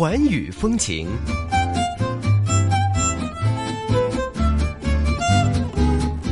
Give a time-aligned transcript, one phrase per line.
[0.00, 1.06] 环宇风情。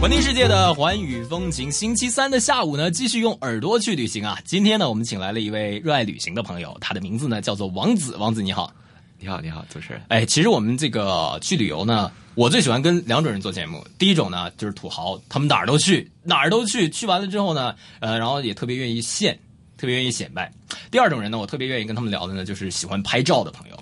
[0.01, 4.38] 环听世界的环宇风情，星期三的下午呢，继续用耳朵去旅行啊！
[4.42, 8.17] 今天呢，我们请来了一位热爱旅行的朋友，他的名字呢叫做王子。
[8.17, 8.72] 王子你好，
[9.19, 10.00] 你好，你好，主持人。
[10.08, 13.87] 哎，其实我们这个去旅游呢，我最喜欢跟两种人做节目。
[13.98, 19.38] 第一种呢，就是土豪，他们哪儿都去，哪儿都去，去完了之后呢，呃，然后也特别愿意现，
[19.79, 20.52] 特别愿意显摆。
[20.91, 23.79] 第二种人呢，我特别愿意跟他们聊的呢，就是喜欢拍照的朋友。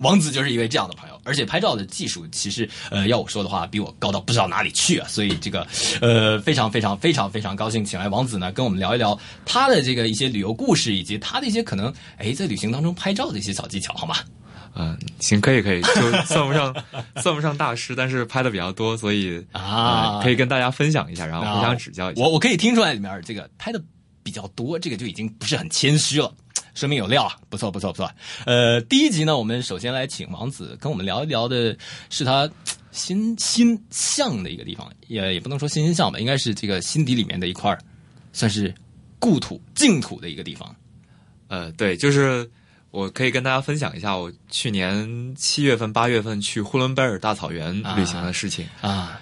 [0.00, 5.08] 王子就是一位这样的朋友，而且拍照的技术其实，呃，要我说的话，比我高到不知道哪里去啊。
[5.08, 5.66] 所以这个，
[6.02, 14.16] 呃，非常非常非常非常高兴，请来王子呢，跟我们聊一聊他的这个一些旅游故事，以及他的一些可能，哎，在旅行当中拍照的一些小技巧，好吗？
[14.74, 16.76] 嗯，行，可以可以，就算不上
[17.22, 22.22] 算不上大师，但是拍的比较多，所以啊，可以跟大家分享一下，然后互相指教一下。
[22.22, 23.82] 我我可以听出来里面这个拍的
[24.26, 26.34] 比较多，这个就已经不是很谦虚了。
[26.74, 28.10] 说明有料啊，不错不错不错。
[28.44, 31.74] 呃，第一集呢，我们首先来请王子跟我们聊一聊的
[32.10, 32.50] 是他
[32.90, 37.78] 心心向的一个地方，也也不能说心心向吧，应该是这个心底里面的一块
[38.32, 38.74] 算是
[39.20, 40.74] 故土净土的一个地方。
[41.46, 42.50] 呃，对，就是
[42.90, 49.18] 我可以跟大家分享一下我去年七月份、八月份去呼伦贝尔大草原旅行的事情啊。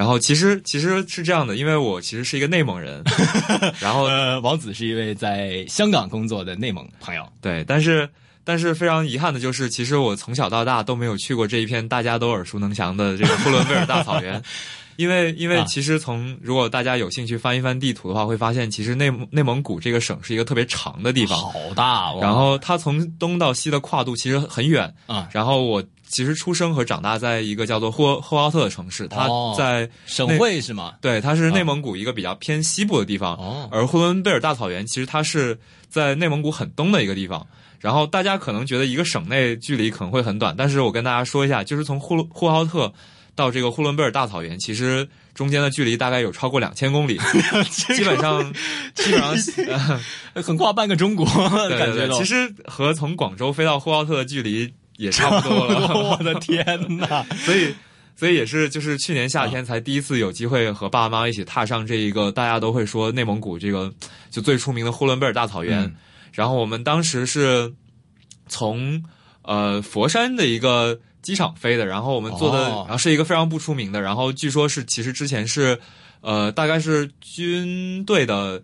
[0.00, 3.04] 然后其实其实是这样的，因为我其实是一个内蒙人，
[3.78, 8.08] 然后呃，王子是一位在香港工作的内蒙朋友，对，但是
[8.42, 14.42] 但是非常遗憾的就是，其实我从小到大都没有去过这一片大家都耳熟能详的这个呼伦贝尔大草原，
[15.00, 25.82] 因为因为其实从如果大家有兴趣翻一翻地图的话，会发现其实内内蒙古这个省是一个特别长的地方，好大，然后它从东到西的跨度其实很远啊，然后我。
[26.12, 30.94] 其实出生和长大在一个叫做呼呼和浩特的城市，它在省会是吗？
[31.00, 33.38] 对，它是内蒙古一个比较偏西部的地方。
[33.70, 35.56] 而呼伦贝尔大草原其实它是
[35.88, 37.46] 在内蒙古很东的一个地方。
[37.78, 42.92] 然后大家可能觉得一个省内距离可能会很短，但是我跟大家说一下，就是从呼呼和浩特
[43.34, 47.18] 到这个呼伦贝尔大草原，其实中间的距离大概有超过两千公里，
[47.94, 48.52] 基本上
[48.94, 50.00] 基本上
[50.42, 51.24] 横 跨半个中国，
[51.70, 54.72] 感觉其实和从广州飞到呼和浩特的距离。
[55.00, 56.62] 也差不多了，我的天
[56.98, 57.24] 哪！
[57.46, 57.74] 所以，
[58.14, 63.90] 所以也是，就是去年夏天才第一次有机会和爸妈一起踏上这一个大家都会说内蒙古这个
[64.30, 65.90] 就最出名的呼伦贝尔大草原。
[66.32, 67.72] 然后我们当时是
[68.46, 69.02] 从
[69.40, 75.78] 呃佛山的一个机场飞的，然后我们坐的，然后是一个非常不出名的，然后据说是其实之前是
[76.20, 78.62] 呃大概是军队的。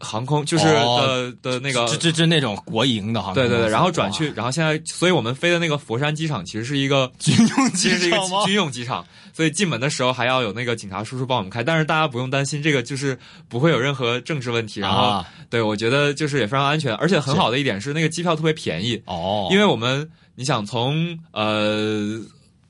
[0.00, 22.20] 航空就是的的那个，这这这那种国营的航空，对对对，然后转去，然后现在，所以我们飞的那个佛山机场其实是一个 军用机场，是一个军用机场，所以进门的时候还要有那个警察叔叔帮我们开，但是大家不用担心，这个就是不会有任何政治问题，然后对我觉得就是也非常安全，而且很好的一点是那个机票特别便宜哦，因为我们你想从呃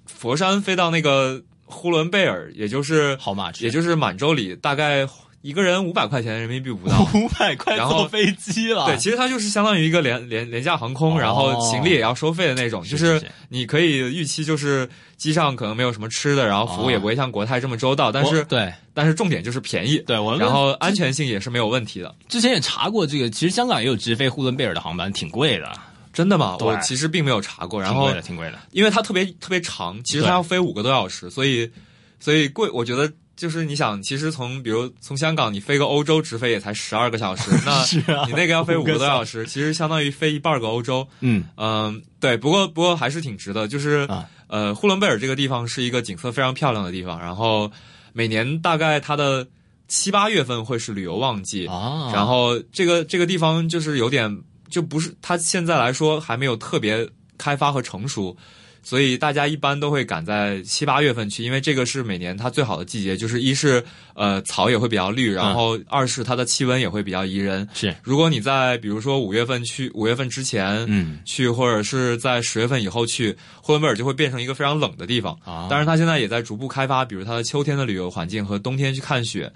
[0.07, 5.07] 佛山飞到那个呼伦贝尔，也就是好嘛，也就是满洲里，大概。
[5.41, 8.87] 一个人五百块钱人民币不到， 五百块坐飞机了。
[8.87, 12.83] 对，其实它就是相当于一个廉廉廉价航空，然后行李也要收费的那种。
[12.83, 18.11] 就是你可以预期，就是机上可能没有什么吃的，然后服务也不会像国泰这么周到。
[18.11, 19.99] 但是对，但是重点就是便宜。
[19.99, 22.13] 对，我然后安全性也是没有问题的。
[22.29, 25.71] 之前也查过这个，其实香港也有直飞呼伦贝尔的航班，挺贵的。
[26.13, 26.57] 真的吗？
[26.59, 27.81] 我其实并没有查过。
[27.81, 31.71] 然后挺贵的，因为它特别特别长，其实它要飞五个多小时，所以
[32.19, 32.69] 所以贵。
[32.71, 33.09] 我觉得。
[33.39, 41.07] 就是你想，其实从比如从香港你飞个欧洲直飞也才十二个小时， 那你那个要飞五个多小时，其实相当于飞一半个欧洲。
[41.21, 43.69] 嗯嗯，对，不过不过还是挺值的。
[43.69, 44.09] 就是
[44.49, 47.71] 呃，呼伦贝尔这个地方是一个景色非常漂亮的地方，然后
[48.13, 49.47] 每年大概它的
[49.87, 52.11] 七八月份会是旅游旺季啊。
[52.13, 54.37] 然后这个这个地方就是有点
[54.69, 58.37] 就不是它现在来说还没有特别开发和成熟。
[58.83, 63.17] 所以大家一般都会赶在七八月份去，因为这个是每年它最好的季节。
[63.17, 63.83] 就是一是
[64.15, 67.69] 呃草也会比较绿，然后二是它的气温也会比较宜人。
[67.75, 75.37] 是，如果你在比如说五月份去，五月份之前嗯去，或者是在十月份以后去，呼伦贝尔就会变成一个非常冷的地方。
[75.45, 79.53] 啊，当然它现在也在逐步开发，比如它的秋天的旅游环境和冬天去看雪，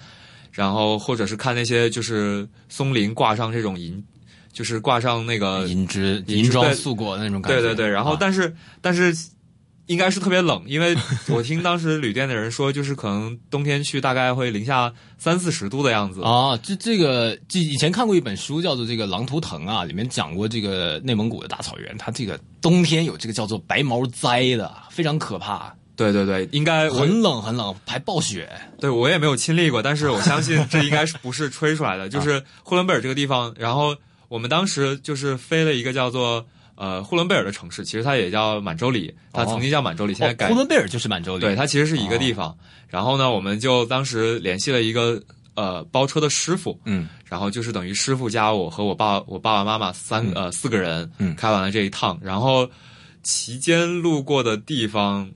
[0.51, 4.03] 然后或者是看那些就是松林挂上这种银。
[4.53, 7.89] 就是挂上那个银枝银装素裹的那种感觉，对对对。
[7.89, 9.17] 然后，但是但是
[9.87, 10.97] 应该是特别冷，因为
[11.29, 16.57] 我听当时旅店的人说，就是可能冬天去大概会零下三四十度的样子啊。
[16.63, 25.75] 这这个，这以前看过一本书，叫做《这个狼图腾》啊，里面讲过这个内蒙古的大草原，它这个冬天有这个叫做白毛灾的，非常可怕。
[25.97, 28.49] 对对对，应该很冷很冷，还暴雪。
[28.79, 32.09] 对我也没有亲历过，但是我相信这应该是不是吹出来的。
[32.09, 33.97] 就是呼伦贝尔这个地方，然后。
[34.33, 36.43] 我们当时就是飞了一个叫做
[36.75, 42.57] 呃呼伦贝尔的城市，其实它也叫满洲里，它曾经叫满洲里，现在改、哦呼伦贝尔就是满洲里，对，它其实是一个地方。
[42.89, 45.23] 然后呢，我们就当时联系了一个
[45.55, 52.67] 呃包车的师傅，嗯然后就是等于师傅加我和我爸我爸爸妈妈三、呃四个人，嗯开完了这一趟，然后
[53.23, 55.31] 期间路过的地方。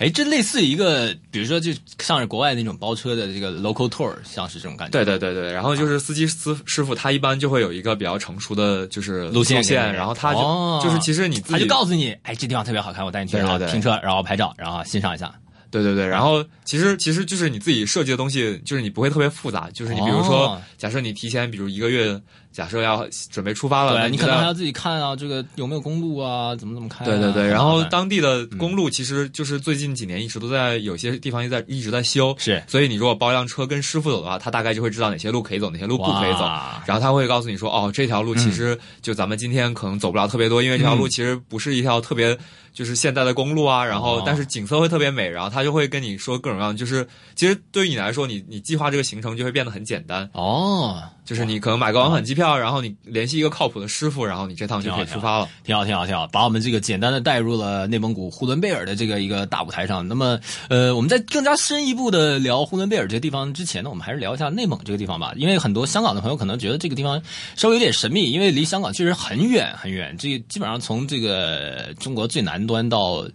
[0.00, 4.92] 哎，这类似于一个，比如说，就像是国外那种包车的这个 local tour，像是这种感觉。
[4.92, 15.30] 对对对对，然后就是司机师师傅，他一般就会有一个比较成熟的，就是路线路线然后他就、哦就是其实你自己他就告诉你，哎，这地方特别好看，我带你去，然后停车，然后拍照，然后欣赏一下。
[15.70, 22.20] 对对对，然后其实其实就是你自己设计的东西，就是你不会特别复杂，就是你比如说，哦假设你提前比如一个月，
[22.52, 27.06] 假设要准备出发了，对你可能还要自己看啊，这个有没有公路啊，怎么怎么开、啊。
[27.06, 32.62] 对对对，然后当地的公路其实就是最近几年一直都在有些地方一直在一直在修，是。
[32.66, 36.40] 所以你如果包辆车跟师傅走的话，他大概就会知道哪些路可以走，哪些路不可以走，
[36.86, 42.36] 然后他会告诉你说，哦，这条路其实就咱们今天可能走不了特别多，因为这条路其实不是一条特别
[42.72, 55.48] 就是现代的公路啊，然后哦但是景色会特别美，然后他就会跟你说各种各样，就是其实对于你来说，你你计划这个行程就会变得很简单，哦，就是你可能买个往返机票，然后你联系一个靠谱的师傅，然后你这趟就可以出发了。
[55.64, 60.06] 挺好，挺好，挺好，把我们这个简单的带入了内蒙古呼伦贝尔的这个一个大舞台上。
[60.06, 60.38] 那么，
[60.68, 65.32] 呃，我们在更加深一步的聊呼伦贝尔这个地方之前呢，我们还是聊一下内蒙这个地方吧。
[65.36, 67.20] 因为很多香港的朋友可能觉得这个地方
[67.56, 70.16] 稍微有点神秘，因为离香港确实很远很远。
[70.18, 73.26] 这基本上从这个中国最南端到。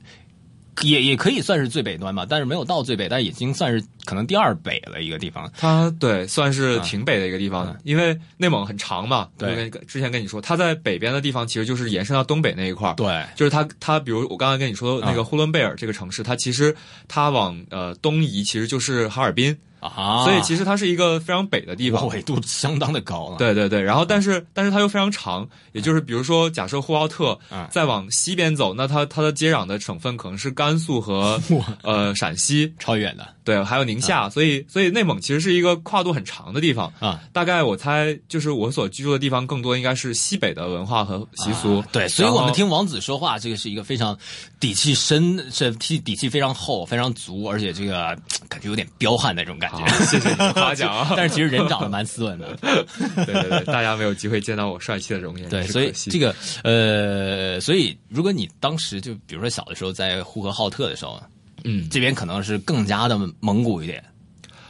[0.82, 5.50] 也也可以算是最北端吧，但是没有到最北，但已经算是可能第二北了一个地方。
[5.58, 9.30] 它对算是挺北的一个地方，嗯因为内蒙很长嘛。
[9.38, 12.96] 对跟之前跟你说，它在北边的地方其实就是延伸到东北那一块儿。
[12.96, 16.76] 对，就是它，它比如我刚才跟你说的那嗯个呼伦贝尔这个城市，它其实
[17.08, 22.08] 它往呃东移，其实就是哈尔滨，啊，所以其实它是一个非常北的地方。
[22.08, 23.38] 纬度相当的高了。
[23.38, 31.42] 对对对，然后但是但是它又非常长，也就是比如说，假设呼和浩特嗯再往西边走，那它它的接壤的省份可能是甘肃和
[31.84, 36.92] 呃陕西，超远的对，还有宁夏，所以所以内蒙其实是一个跨度很长的地方。
[37.00, 37.20] 啊。
[37.34, 41.80] 大概我猜，就是我所居住的地方，更多应该是西北的文化和习俗。
[41.80, 44.18] 啊对，所以我们听王子说话，这个是一个非常
[44.60, 48.18] 底气深，是底底气非常厚、非常足，而且这个
[48.48, 49.86] 感觉有点彪悍的那种感好觉。
[50.06, 51.14] 谢谢你的夸奖啊！
[51.18, 52.56] 但是其实人长得蛮斯文的。
[52.62, 61.22] 对对对，大家没有机会见到我帅气的容颜，对，所以这个呃，所以如果你当时就比如说小的时候在呼和浩特的时候，
[61.64, 64.04] 嗯这边可能是更加的蒙古一点，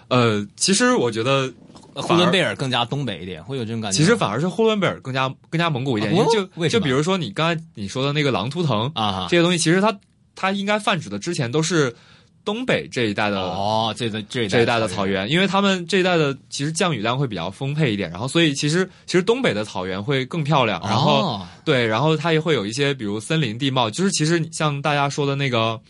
[0.08, 1.52] 呃，其实我觉得
[1.94, 3.98] 呼伦贝尔更加东北一点，会有这种感觉。
[3.98, 9.98] 其实反而是呼伦贝尔更加更加蒙古一点，啊因为就就比如说你刚才你说的那个狼图腾啊这些东西，其实它
[10.36, 11.96] 它应该泛指的之前都是
[12.46, 25.82] 东北这一带的哦，这个这一这一带的草原，因为他们这一带的其实降雨量会比较丰沛一点，然后所以其实其实东北的草原会更漂亮，然后、哦对，然后它也会有一些比如森林地貌，就是其实像大家说的那个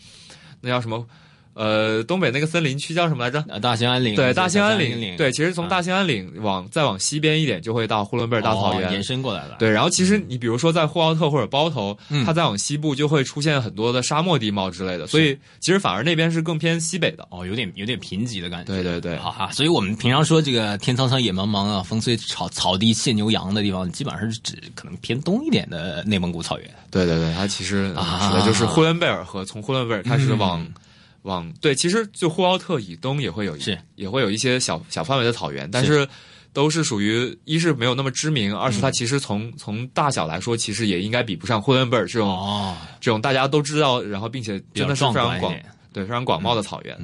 [0.62, 1.06] 那叫什么
[1.56, 3.42] 呃东北那个森林区叫什么来着？
[3.48, 8.88] 呃大兴安岭对，大兴安岭，对，其实从啊大兴安岭往再往西边一点，就会到呼伦贝尔大草原。
[8.88, 9.56] 哦延伸过来了。
[9.58, 17.26] 对，然后其实你比如说在呼和浩特或者包头，嗯它再往西部就会出现很多的沙漠地貌之类的，所以其实反而那边是更偏西北的。
[17.30, 18.72] 哦，有点有点贫瘠的感觉。
[18.72, 26.70] 对对对，好哈，所以我们平常说这个天苍苍野茫茫啊，风吹草草低见牛羊的地方，基本上是指可能偏东一点的内蒙古草原。
[26.90, 30.72] 对对对，它其实呃啊指的就是呼伦贝尔和从呼伦贝尔开始往、嗯
[31.26, 33.78] 往对，其实就呼和浩特以东也会有一是。
[33.96, 36.08] 也会有一些小小范围的草原，但是。
[36.56, 38.80] 都是属于一是没有那么知名，二是嗯。
[38.80, 45.54] 它其实从从大小来说，其实也应该比不上呼伦贝尔这种、哦，这种大家都知道，然后并且真的是非常广。
[45.96, 46.94] 对非常广袤的草原。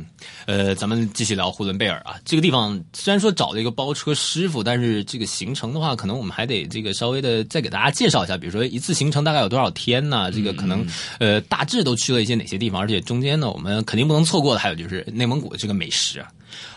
[0.44, 10.30] 呃，咱们继续聊呼伦贝尔啊，这个地方虽然说找了一个包车师傅，但是这个行程的话，可能我们还得这个稍微的再给大家介绍一下，比如说一次行程大概有多少天呢？
[10.30, 10.86] 这个可能
[11.18, 16.28] 呃大致都去了一些哪些地方，而且中间呢，我们肯定不能错过的还有就是内蒙古的这个美食啊，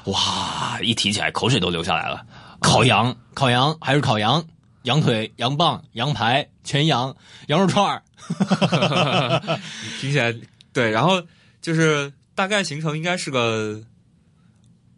[0.05, 2.25] 哇，一提起来口水都流下来了，
[2.61, 4.41] 烤羊，烤羊还是烤羊。
[4.83, 7.15] 羊腿、羊棒、羊排、全羊、
[7.47, 8.03] 羊肉串儿，
[9.99, 10.31] 听起来
[10.71, 11.19] 对，然后
[11.65, 13.81] 就是大概行程应该是个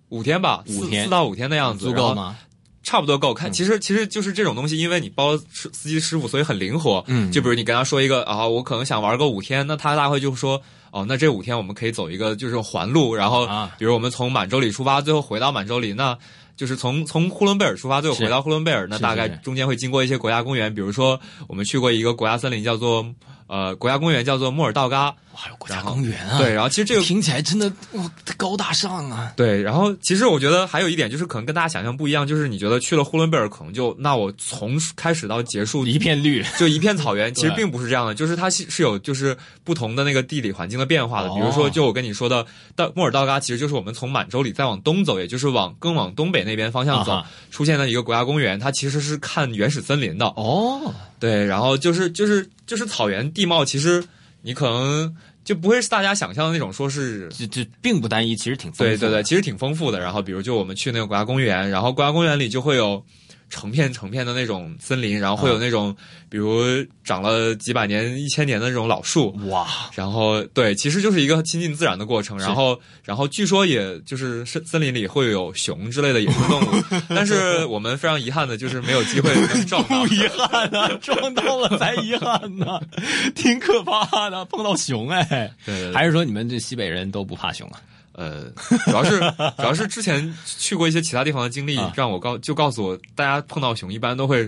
[0.10, 1.06] 五天吧，四五天。
[1.06, 2.38] 四到五天的样子，然后足够吗？
[2.84, 7.02] 差不多够看，其实其实就是这种东西，因为你包司司机师傅，所以很灵活。
[7.08, 7.32] 嗯。
[7.32, 13.72] 就比如你跟他说一个啊，我可能想玩个五天，那他大概就说哦，那这五天我们可以走一个就是环路，然后啊。
[13.80, 16.18] 比如我们从满洲里出发，最后回到满洲里，那
[16.58, 23.06] 就是从从呼伦贝尔出发，最后回到呼伦贝尔，那大概中间会经过一些国家公园，比如说我们去过一个国家森林叫做
[23.48, 41.30] 呃国家公园叫做莫尔道嘎，还有国家公园啊，对，然后其实这个听起来真的哇高大上啊，对，然后其实我觉得还有一点就是可能跟大家想象不一样，就是你觉得去了呼伦贝尔可能就那我从开始到结束一片绿，就一片草原， 其实并不是这样的，就是它是是有就是不同的那个地理环境的变化的。
[41.30, 41.36] 哦。
[41.36, 50.26] 比如说，就我跟你说的，到莫尔道嘎其实就是我们从满洲里再往东走，也就是往更往东北那边方向走，啊出现的一个国家公园，它其实是看原始森林的。
[50.36, 54.04] 哦，对，然后就是就是就是草原地貌，其实
[54.42, 60.00] 你可能就不会是大家想象的那种，说是这这并不单一，其实挺丰富的对对对，其实挺丰富的。
[60.00, 63.04] 然后比如就我们去那个国家公园，然后国家公园里就会有
[63.50, 65.96] 成片成片的那种森林，然后会有那种、
[66.30, 66.64] 比如
[67.04, 69.32] 长了几百年、一千年的那种老树。
[69.50, 72.38] 哇，然后对，其实就是一个亲近自然的过程。
[72.38, 80.08] 然后，然后据说也就是森森林里会有熊之类的野生动物， 但是我们非常遗憾的就是没有机会能撞到不。
[80.14, 82.80] 遗憾啊，撞到了才遗憾呢，
[83.36, 85.24] 挺可怕的，碰到熊哎，
[85.66, 87.80] 对对对还是说你们这西北人都不怕熊啊？
[88.18, 88.52] 呃，
[88.86, 89.20] 主要是
[89.58, 94.48] 主要是之前去过一些其他地方的经历啊，让我告就告诉我，大家碰到熊一般都会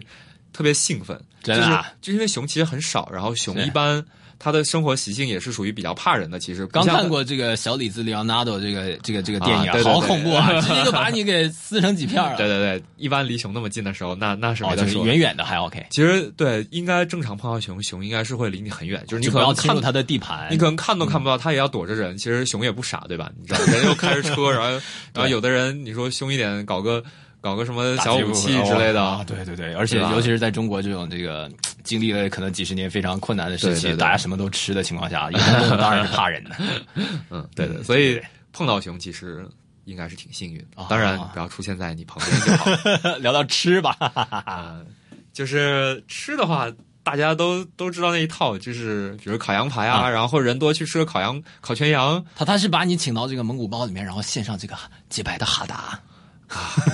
[0.51, 4.03] 特别兴奋，真的啊就是就是因为熊其实很少，然后熊一般
[4.39, 6.39] 它的生活习性也是属于比较怕人的。
[6.39, 12.35] 其实刚看过这个小李子里奥纳多这个这个这个电影，啊对对对好恐怖啊，直接就把你给撕成几片了。
[12.39, 15.05] 对对对，一般离熊那么近的时候，那那是哦，就是没得说。
[15.05, 20.47] 远远的还 OK，其实对，应该正常碰到熊，熊应该是会离你很远，就是你可能看侵入它的地盘。
[20.49, 22.17] 你可能看都看不到，它也要躲着人。
[22.17, 23.29] 其实熊也不傻，对吧？
[23.39, 24.69] 你知道，人 又开着车，然后
[25.13, 27.03] 然后有的人你说凶一点，搞个
[27.41, 31.49] 搞个什么小武器之类的，啊，对对对，而且尤其是在中国这种这个
[31.83, 36.55] 经历了可能几十年非常困难的时期，对对对大家什么都吃的情况下，有的动物当然是怕人的。
[37.29, 37.75] 嗯，对的。
[37.75, 38.21] 嗯所以
[38.51, 39.47] 碰到熊其实
[39.85, 40.87] 应该是挺幸运啊。
[40.89, 43.17] 当然不要出现在你旁边就好。
[43.19, 44.81] 聊到吃吧，啊，
[45.31, 46.67] 就是吃的话，
[47.03, 54.75] 大家都都知道那一套，就是比如烤羊排啊，啊然后人多去吃个烤羊、烤全羊，他他是把你请到这个蒙古包里面，然后献上这个
[55.09, 55.99] 洁白的哈达。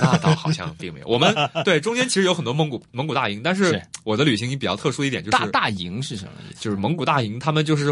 [0.00, 1.06] 那倒好像并没有。
[1.06, 1.34] 我们
[1.64, 6.60] 对中间其实有很多蒙古蒙古大营，但是是我的旅行比较特殊一点就是大大营是什么意思？
[6.60, 7.90] 就是蒙古大营，他们就是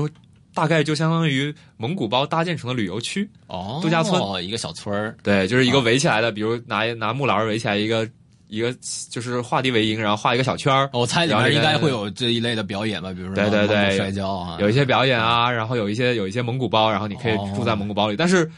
[0.54, 5.16] 大概就相当于蒙古包搭建成的旅游区，哦，度假村一个小村儿。
[5.22, 8.08] 对，就是一个啊围起来的，比如拿拿木栏围起来一个
[8.46, 8.72] 一个
[9.10, 10.88] 就是画地为营，然后画一个小圈儿。
[10.92, 18.48] 我猜里面面应该会有这一类的表演吧，比如说对对对摔跤啊，有一些表演啊，然后有一些有一些蒙古包，然后你可以哦住在蒙古包里，但是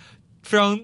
[0.42, 0.78] 非常。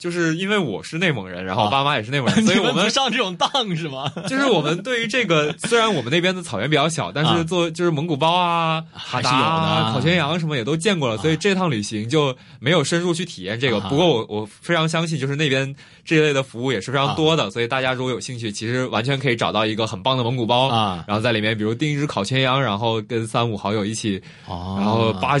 [0.00, 4.10] 就是因为我是内蒙人，然后我啊爸妈也是内蒙人， 所以我们们上这种当是吗？
[4.26, 7.36] 就是我们对于这个，虽然我们那边的草原比较小，但啊。
[7.36, 9.46] 是做就是蒙古包啊、哈达还是有的。
[9.46, 13.78] 啊、啊烤全羊什么也都见过了，所以这趟旅行就没有深入去体验这个。
[13.78, 13.86] 啊。
[13.90, 21.04] 不过我我非常相信，就是那边这一类的服务也是非常多的，所以大家如果有兴趣，其实完全可以找到一个很棒的蒙古包啊。
[21.06, 25.36] 然后在里面比如订一只烤全羊，然后跟三五好友一起，哦然后扒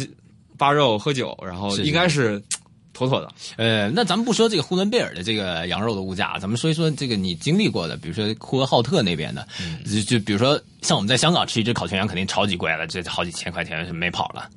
[0.58, 2.42] 扒肉喝酒，然后应该是
[3.08, 3.32] 妥妥的。
[3.56, 14.48] 呃，那咱们不说这个呼伦贝尔的这个羊肉的物价，咱们说一说这个你经历过的，比如说呼和浩特那边的，嗯就就比如说像我们在香港吃一只烤全羊，肯定超级贵了，这好几千块钱是没跑了，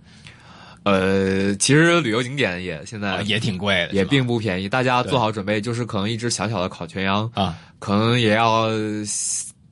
[0.83, 7.29] 呃，其实旅游景点也现在啊也挺贵的，也并不便宜，大家做好准备，就是可能一只小小的烤全羊。
[7.33, 8.67] 啊，可能也要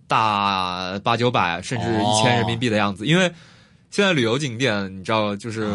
[0.08, 3.32] 大八九百甚至哦一千人民币的样子，因为
[3.92, 5.68] 现在旅游景点你知道，就是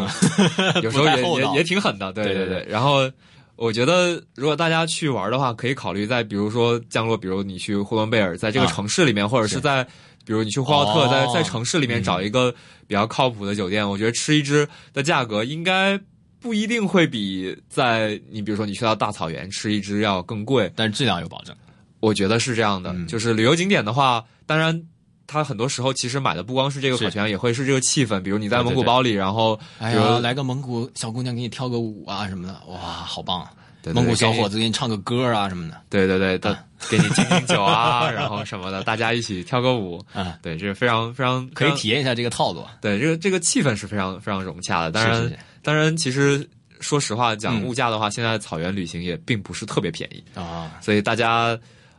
[0.83, 2.67] 有时候也也也挺狠的，对对对对。
[2.69, 3.09] 然后
[3.55, 9.87] 我觉得，如果大家去玩的话，可以考虑在比如说降落，比如你去呼伦贝尔，在这个啊城市里面，或者是是在。
[10.25, 12.51] 比如你去呼和浩特，在哦在城市里面找一个
[12.89, 15.97] 比较靠谱的酒店，我觉得吃一只的价格应该
[16.41, 20.69] 不一定会比在你比如说你去到大草原吃一只要更贵。
[20.75, 21.55] 但是质量有保证。
[22.01, 24.83] 我觉得是这样的，嗯就是旅游景点的话，当然。
[25.26, 28.21] 它很多时候其实买的不光是这个是烤全羊，也会是这个气氛。
[28.21, 33.50] 比如你在蒙古包里，然后哎呀，来个蒙古小姑娘给你跳个舞啊什么的，哇，好棒啊！
[33.83, 36.50] 对对蒙古小伙子，给你唱个歌啊什么的，对对对，他
[36.90, 42.64] 给你敬敬酒啊，然后什么的，大家一起跳个舞，啊，对，这是非常非常可以体验一下这个套路。
[42.80, 44.90] 对这个这个气氛是非常非常融洽的。
[44.90, 46.49] 当然，是是是当然，其实
[46.80, 50.21] 说实话，讲嗯物价的话，现在草原旅行也并不是特别便宜。
[50.35, 51.56] 啊，所以大家，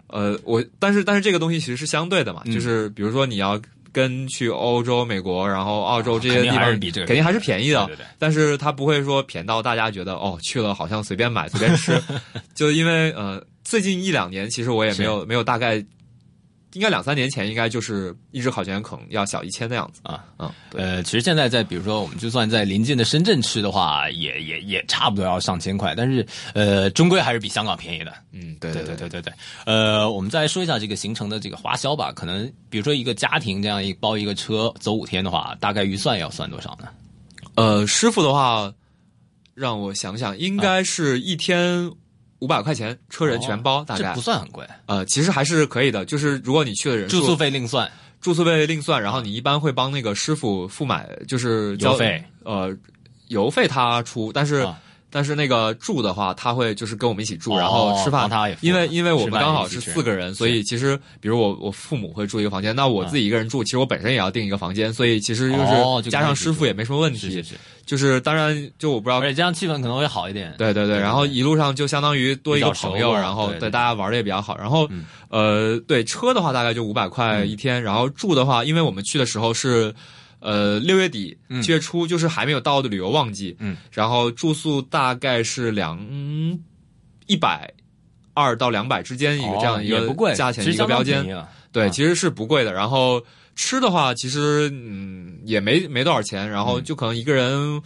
[0.07, 2.53] 呃，我但是但是这个东西其实是相对的嘛，嗯。
[2.53, 3.59] 就是比如说你要
[3.91, 8.05] 跟去欧洲、美国，然后澳洲这些地方，比这个肯定还是便宜的，对对对。
[8.19, 12.01] 但是它不会说便到大家觉得哦去了好像随便买随便吃，
[12.55, 15.83] 就因为呃最近一两年其实我也没有没有大概。
[16.73, 28.13] 应该两三年前应该就是一只烤全羊可能要小一千的样子啊，嗯，呃，其实现在在比如说我们就算在临近的深圳吃的话，也也也差不多要上千块，但是呃，终归还是比香港便宜的。
[28.31, 29.33] 嗯，对对对对对对，
[29.65, 32.11] 呃，我们再说一下这个行程的这个花销吧。
[32.11, 36.89] 可能比如说一个家庭这样一包一个车走五天的话，大概预算要算多少呢？
[37.55, 38.71] 呃，师傅的话，
[39.55, 41.91] 让我想想，应该是一天
[42.39, 44.65] 五百块钱，车人全包，大概这不算很贵。
[44.85, 47.91] 呃，其实还是可以的，就是如果你去的人住宿费另算，
[48.21, 52.77] 住宿费另算，然后你一般会帮那个师傅付买，就是交油费，呃，
[53.27, 54.57] 油费他出，但是。
[54.57, 54.79] 啊
[55.09, 58.29] 但是那个住的话，他会就是跟我们一起住，哦然后吃饭。
[58.29, 67.19] 他也因为因为我们刚好是四个人，所以其实比如我我父母会住一个房间，那我自己一个人住，其实我本身也要订一个房间，所以其实哦就是加上师傅也没什么问题。
[67.19, 70.53] 是是是，就是当然就我不知道而且这样气氛可能会好一点。
[70.57, 74.57] 对对对，然后一路上就相当于多一个朋友，然后对对大家玩的也比较好。
[74.57, 75.05] 然后嗯。
[75.29, 79.93] 呃，对车的话大概就五百块一天，然后住的话，因为我们去的时候是
[80.47, 85.99] 呃六月底嗯七月初，就是还没有到的旅游旺季，嗯，然后住宿大概是两
[87.25, 87.69] 一百
[88.33, 91.21] 二到两百之间一个这样一个价钱一个标间
[91.73, 92.71] 对，嗯其实是不贵的。
[92.71, 93.21] 然后
[93.55, 97.81] 吃的话，其实嗯也没没多少钱，然后就可能一个人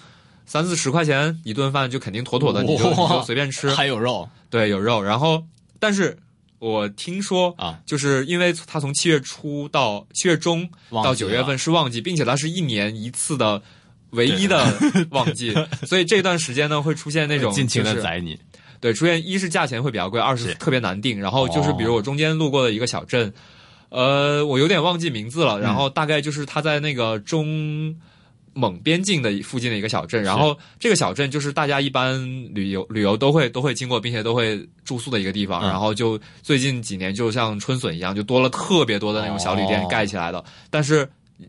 [0.45, 3.71] 三四十块钱一顿饭就肯定妥妥的，你就你就随便吃。
[3.71, 5.01] 还有肉对，有肉。
[5.01, 5.43] 然后，
[5.79, 6.15] 但是
[6.61, 13.59] 我听说啊，就是因为它从七月初到七月中到九月份是旺季，并且它是一年一次的
[14.11, 14.71] 唯一的
[15.09, 15.55] 旺季，
[15.87, 18.39] 所以这段时间呢会出现那种尽情的宰你。
[18.79, 21.19] 对，出现一是价钱会比较贵，二是是特别难定。
[21.19, 23.33] 然后就是比如我中间路过的一个小镇，
[23.89, 25.59] 呃，我有点忘记名字了。
[25.59, 27.95] 然后大概就是他在那个中
[28.53, 30.23] 蒙边境的附近的一个小镇。
[30.23, 32.19] 然后这个小镇就是大家一般
[32.53, 35.61] 旅游旅游都会都会经过，并且都会住宿的一个地方。
[35.61, 40.43] 嗯然后就最近几年就像春笋一样，就多了特别多的那种小旅店哦盖起来的。
[40.69, 41.07] 但是。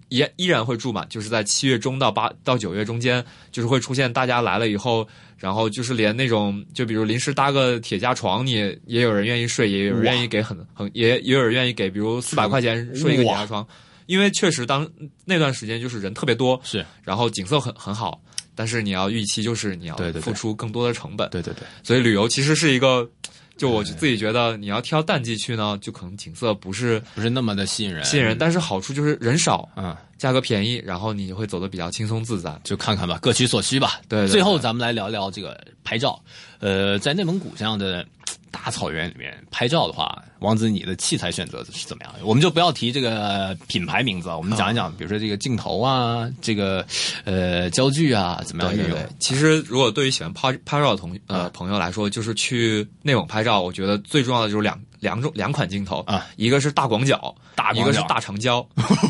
[0.08, 5.06] 也依然会住满，就是在七月中到八到九月中间，就是会出现大家来了以后，
[5.36, 13.66] 然后就是连那种，就比如临时搭个铁架床，你也也有人愿意睡，也有人愿意给很很也也有人愿意给，比如四百块钱睡一个铁架床，
[14.06, 14.88] 因为确实当
[15.24, 16.84] 那段时间就是人特别多，是。
[17.02, 18.20] 然后景色很很好，
[18.54, 23.08] 但是你要预期就是你要付出更多的成本，对对对，所以旅游其实是一个，
[23.56, 32.58] 就我自己觉得你要挑淡季去呢，就可能景色不是不是那么的吸引人，吸引人，但是好处就是人少，嗯，价格便宜，然后你会走的比较轻松自在。
[32.64, 34.00] 就看看吧，各取所需吧。
[34.08, 36.22] 对对对最后咱们来聊聊这个拍照。
[36.60, 38.06] 呃，在内蒙古这样的
[38.52, 42.14] 大草原里面拍照的话，王子，你的器材选择是怎么样？
[42.22, 46.86] 我们就不要提这个品牌名字啊，我们讲一讲，比如说这个镜头啊，这个
[47.24, 48.98] 呃焦距啊，怎么样运用？
[49.18, 58.64] 其实如果对于喜欢拍拍照的同呃嗯朋友来说，就是去内蒙拍照，我觉得最重要的就是两两种两款镜头啊，一个是大广角，大角一个是大长焦。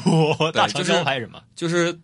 [0.54, 1.42] 大长焦拍什么？
[1.56, 1.98] 就是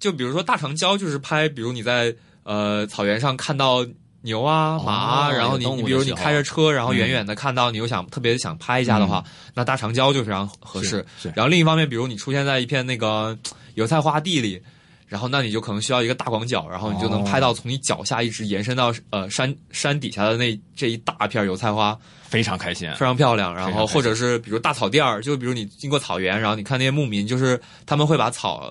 [0.00, 3.86] 就比如说大长焦，就是拍，比如你在呃草原上看到
[4.22, 11.04] 牛啊、马啊，哦然后你你比如你开着车，然后嗯远远的看到，你又想特别想拍一下的话，那大长焦就非常合适。
[11.34, 13.36] 然后另一方面，比如你出现在一片那个
[13.74, 14.62] 油菜花地里。
[15.10, 22.88] 然后，那你就可能需要一个大广角，然后你就能拍到从你脚下一直延伸到呃山山底下的那这一大片油菜花，非常开心。
[22.92, 23.52] 非常漂亮。
[23.52, 28.70] 然后或者是比如大草甸儿，就比如你经过草原，然后你看那些牧民，就是他们会把草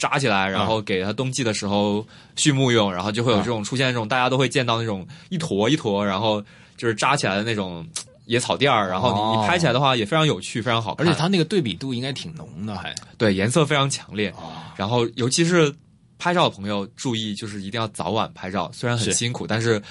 [0.00, 6.42] 扎起来，然后给它冬季的时候畜牧用，然后就会有这种出现这种大家都会见到那种一坨一坨，然后
[6.78, 7.86] 就是扎起来的那种
[8.24, 12.94] 野草垫儿，然后你你拍起来的话也非常有趣，非常好看，而且它那个对比度应该挺浓的，还。
[13.18, 14.30] 对颜色非常强烈。
[14.30, 14.52] 哦。
[14.76, 15.72] 然后尤其是
[16.18, 19.82] 拍照的朋友注意，就是一定要早晚拍照，虽然很辛苦，但是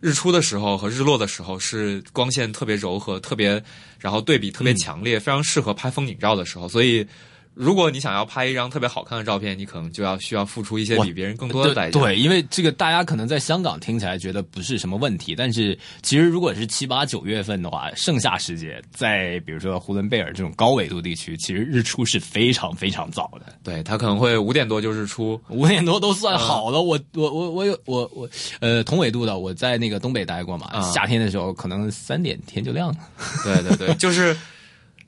[0.00, 3.60] 日出的时候和日落的时候是光线特别柔和，特别
[3.98, 6.68] 然后对比特别强烈，非常适合拍风景照的时候。
[6.68, 7.04] 所以，
[7.56, 11.98] 如果你想要拍一张特别好看的照片，你可能就要需要付出一些比别人更多的代价。
[11.98, 25.40] 对，因为这个大家可能在香港听起来觉得不是什么问题，但是其实如果是七八九月份的话，盛夏时节，在比如说呼伦贝尔这种高纬度地区，其实日出是非常非常早的，对，它可能会五点多就日出。
[25.48, 26.82] 五点多都算好了。
[26.82, 28.28] 我我我我有我我
[28.60, 32.96] 呃同纬度的，我在那个东北待过嘛，啊夏天的时候可能三点天就亮了。
[33.42, 34.36] 对对对，就是。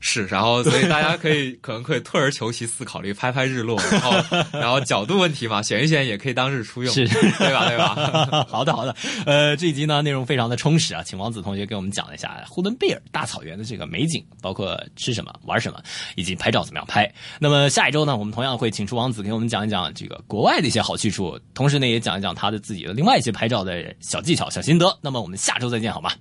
[0.00, 7.66] 是，然后所以大家可以可能可以退而求其次，考虑拍拍日落，然后然后角度问题嘛，选一选也可以当日出用，是对吧？
[7.68, 8.46] 对吧？
[8.48, 8.94] 好的，好的。
[9.26, 15.82] 呃，这一集呢内容非常的充实啊，请王子同学给我们讲一下呼伦贝尔大草原的这个美景，包括吃什么、玩什么，
[16.14, 17.12] 以及拍照怎么样拍。
[17.40, 24.96] 那么下一周呢，我们同样会请出王子给我们讲一讲这个国外的一些好去处，同时呢也讲一讲他的自己的另外一些拍照的小技巧、小心得。
[25.00, 26.12] 那么我们下周再见，好吗？